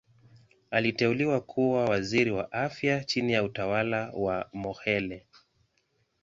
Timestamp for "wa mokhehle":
4.13-5.27